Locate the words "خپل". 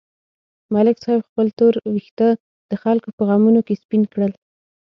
1.27-1.47